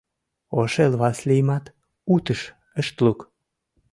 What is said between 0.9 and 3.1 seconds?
Васлийымат «утыш» ышт